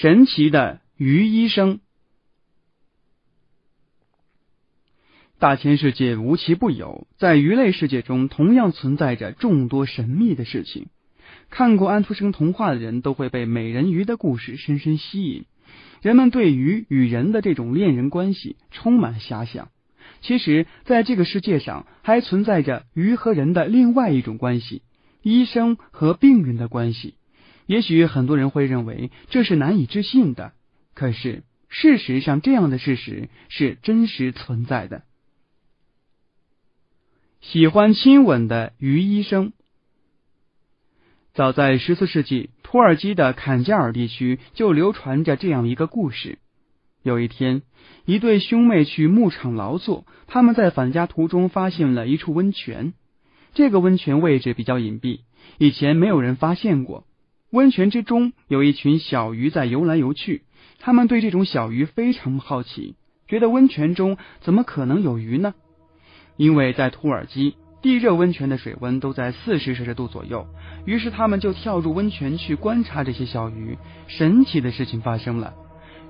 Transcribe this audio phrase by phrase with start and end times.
[0.00, 1.80] 神奇的鱼医生。
[5.40, 10.86] 大千世界无奇不有，在鱼类世界中同样存在着众多神秘的事情。
[11.50, 15.46] 看过安徒生童话的人都会被美人鱼的故事深深吸引。
[16.00, 19.68] 人们对鱼与人的这种恋人关系充满遐想。
[20.20, 24.82] 其实，在这个世界上还存在着鱼和人的另外一种关系——
[25.22, 27.14] 医生和病人的关系。
[27.68, 30.52] 也许很多人会认为这是难以置信的，
[30.94, 35.02] 可是事实上，这样的事实是真实存在的。
[37.42, 39.52] 喜欢亲吻的于医生。
[41.34, 46.38] 早在十四世纪，土耳其的坎加尔地区就流传着这样一个故事：
[47.02, 47.60] 有一天，
[48.06, 52.94] 一对兄妹去牧场劳作，他们在返家途中发现了一处温泉。
[53.52, 55.20] 这个温泉位置比较隐蔽，
[55.58, 57.04] 以前没有人发现过。
[57.50, 60.42] 温泉之中有一群小鱼在游来游去，
[60.80, 62.94] 他们对这种小鱼非常好奇，
[63.26, 65.54] 觉得温泉中怎么可能有鱼呢？
[66.36, 70.46] 因为在土耳其，地热温泉的水温都在四十摄氏度左右，
[70.84, 73.78] 于是他们就跳入温泉去观察这些小鱼。
[74.08, 75.54] 神奇的事情发生了，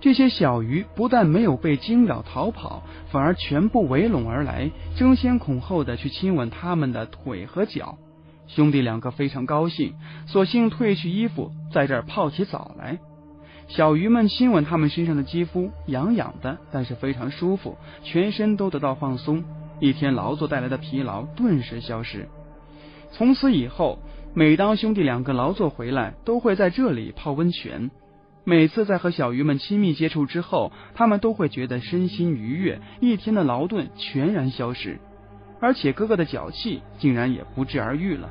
[0.00, 7.98] 这些小鱼不但没有被惊扰逃跑，反而全部围拢而来，争先恐后的去亲吻他们的腿和脚。
[8.46, 9.94] 兄弟两个非常高兴，
[10.26, 12.98] 索性褪去衣服，在这儿泡起澡来。
[13.68, 19.42] 小鱼们亲吻他们身上的肌肤，痒痒的，但是非常舒服，全身都得到放松。
[19.80, 22.28] 一天劳作带来的疲劳顿时消失。
[23.10, 23.98] 从此以后，
[24.34, 27.90] 每当兄弟两个劳作回来，都会在这里泡温泉。
[28.44, 34.98] 每次在和小鱼们亲密接触之后，他们都会觉得身心愉悦，一天的劳顿全然消失，
[35.64, 38.28] 而且哥哥的脚气竟然也不治而愈了。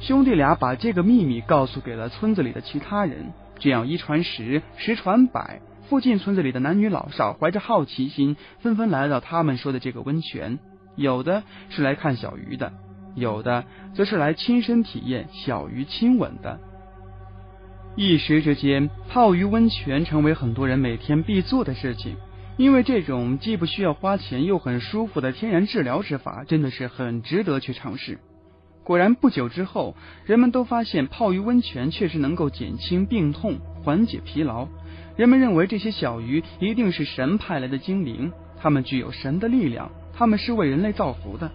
[0.00, 5.60] 兄弟俩把这个秘密告诉给了村子里的其他人，这样一传十，十传百。
[5.90, 10.58] 附近村子里的男女老少怀着好奇心，纷纷来到他们说的这个温泉。
[10.96, 12.72] 有的是来看小鱼的，
[13.14, 16.58] 有的则是来亲身体验小鱼亲吻的。
[17.94, 22.16] 一时之间，泡鱼温泉成为很多人每天必做的事情。
[22.56, 28.18] 因为这种既不需要花钱又很舒服的天然治疗之法，真的是很值得去尝试。
[28.84, 34.68] 果然，不久之后，人们都发现泡鱼温泉确实能够减轻病痛、缓解疲劳。
[35.16, 41.50] 人们认为这些小鱼一定是神派来的精灵，它们具有神的力量，它们是为人类造福的。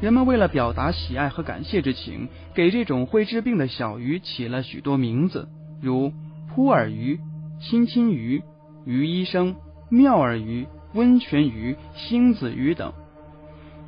[0.00, 5.48] 人们为了表达喜爱和感谢之情，给这种会治病的小鱼起了许多名字，
[5.80, 6.12] 如
[6.54, 7.18] 扑耳鱼、
[7.60, 8.42] 亲亲鱼、
[8.84, 9.56] 鱼医生、
[9.94, 12.92] 妙耳鱼、温泉鱼、星子鱼等。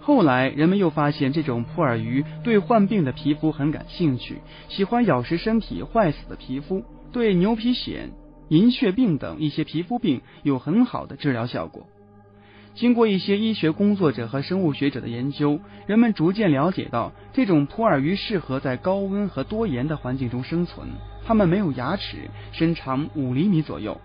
[0.00, 6.82] 后来，人们又发现这种普洱鱼对患病的皮肤很感兴趣，喜欢咬食身体坏死的皮肤，
[7.12, 8.10] 对牛皮癣。
[8.48, 11.86] 银屑病等一些皮肤病有很好的治疗效果。
[12.74, 20.88] 经过一些医学工作者和生物学者的研究，人们逐渐了解到，这种普洱鱼适合在高温和多盐的环境中生存。
[21.24, 24.00] 它们没有牙齿，身长五厘米左右。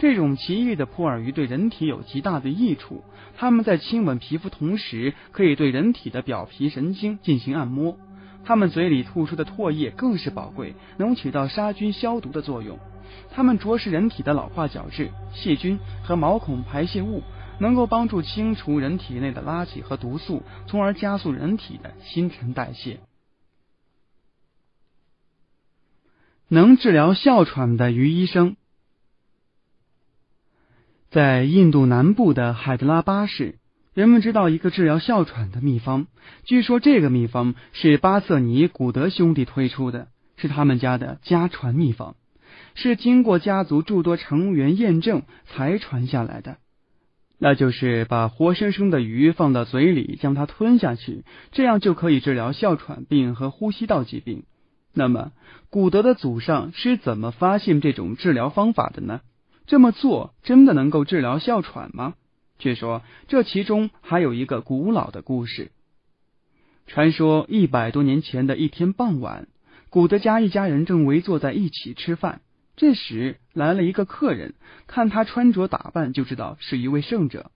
[0.00, 3.04] 这种奇异的扑耳鱼对人体有极大的益处。
[3.36, 7.98] 它们在亲吻皮肤同时，可以对人体的表皮神经进行按摩。
[8.42, 12.78] 它们嘴里吐出的唾液更是宝贵，能起到杀菌消毒的作用。
[13.30, 17.22] 它们啄食人体的老化角质、细菌和毛孔排泄物，
[17.58, 23.00] 能够帮助清除人体内的垃圾和毒素，从而加速人体的新陈代谢。
[26.48, 28.56] 能治疗哮喘的鱼医生，
[31.10, 33.56] 在印度南部的海德拉巴市，
[33.94, 36.06] 人们知道一个治疗哮喘的秘方。
[36.44, 40.06] 据说这个秘方是巴瑟尼古德兄弟推出的，
[40.36, 42.14] 是他们家的家传秘方。
[42.76, 46.58] 是经过家族诸多成员验证才传下来的，
[47.40, 54.44] 那就是把活生生的鱼放到嘴里，将它吞下去，这样就可以治疗哮喘病和呼吸道疾病。
[54.94, 55.32] 那么，
[55.70, 59.22] 古德的祖上是怎么发现这种治疗方法的呢？
[59.70, 62.14] 这么做真的能够治疗哮喘吗？
[62.58, 65.70] 据说这其中还有一个古老的故事。
[66.88, 69.46] 传说一百多年前的一天傍晚，
[69.88, 72.40] 古德家一家人正围坐在一起吃饭。
[72.74, 74.54] 这时来了一个客人，
[74.88, 77.52] 看他穿着打扮就知道是一位圣者。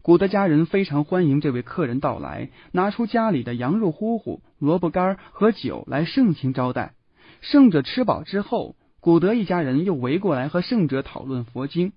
[0.00, 6.94] 古德家人非常欢迎这位客人到来，拿出家里的羊肉糊糊、萝卜干和酒来盛情招待。
[7.42, 11.92] 圣者吃饱之后，古德一家人又围过来和圣者讨论佛经。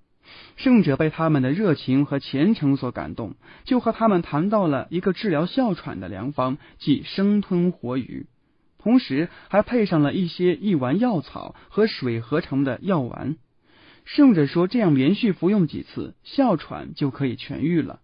[0.55, 3.33] 圣者被他们的热情和虔诚所感动，
[3.65, 8.27] 就和他们谈到了一个治疗哮喘的良方，即生吞活鱼。
[8.77, 13.35] 同时还配上了一些一丸药草和水合成的药丸。
[14.05, 17.99] 圣者说这样连续服用几次，哮喘就可以痊愈了。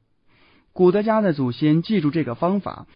[0.74, 2.88] 古德家的祖先记住这个方法，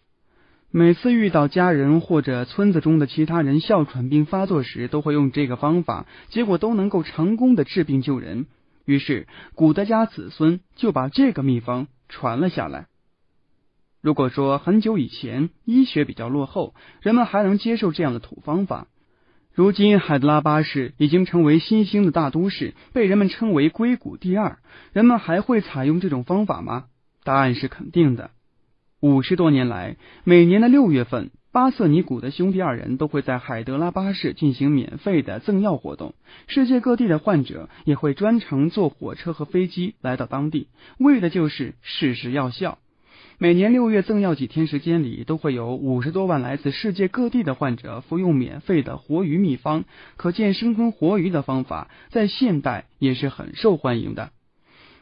[0.74, 8.46] 每次遇到家人或者村子中的其他人哮喘病发作时，都会用这个方法，结果都能够成功的治病救人。
[8.86, 12.86] 于是古德家子孙就把这个秘方传了下来。
[14.00, 18.86] 如果说很久以前医学比较落后，人们还能接受这样的土方法。
[19.52, 24.58] 如今海德拉巴市已经成为新兴的大都市，被人们称为硅谷第二。
[24.94, 26.86] 人们还会采用这种方法吗？
[27.24, 28.30] 答案是肯定的。
[29.02, 36.14] 五十多年来，每年的六月份，巴瑟尼古的兄弟二人都会在海德拉巴市进行免费的赠药活动。
[36.46, 40.68] 世界各地的患者也会专程坐火车和飞机来到当地，
[40.98, 42.78] 为的就是试试药效。
[43.38, 49.84] 每年六月赠药几天时间里，都会有五十多万来自世界各地的患者服用免费的活鱼秘方。
[50.16, 54.30] 可见生吞活鱼的方法在现代也是很受欢迎的。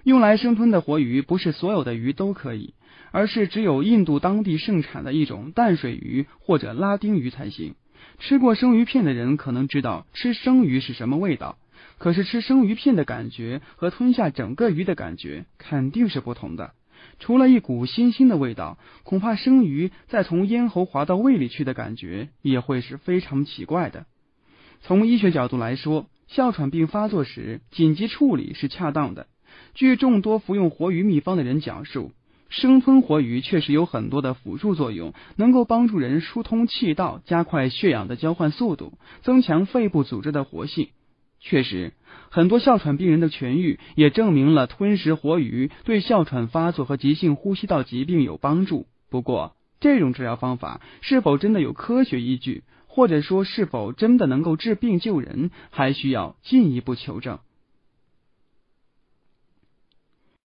[0.04, 2.72] 用来生吞的活鱼不是所有的鱼都可以，
[3.12, 7.74] 而是只有印度当地盛产的一种淡水鱼或者拉丁鱼才行。
[8.18, 11.58] 吃过生鱼片的人可能知道吃生鱼是什么味道，
[11.98, 16.72] 可是吃生鱼片的感觉和吞下整个鱼的感觉肯定是不同的。
[17.18, 24.06] 除了一股腥腥的味道，恐怕生鱼再从咽喉滑到胃里去的感觉也会是非常奇怪的。
[24.82, 29.26] 从医学角度来说，哮喘病发作时紧急处理是恰当的。
[29.74, 32.12] 据众多服用活鱼秘方的人讲述，
[32.50, 40.88] 生吞活鱼确实有很多的辅助作用，能够帮助人疏通气道，加快血氧的交换速度，增强肺部组织的活性。
[41.38, 41.94] 确实，
[42.28, 48.86] 很多哮喘病人的痊愈也证明了吞食活鱼对哮喘发作和急性呼吸道疾病有帮助。
[49.08, 57.38] 不过，这种治疗方法是否真的有科学依据，或者说是否真的能够治病救人，还需要进一步求证。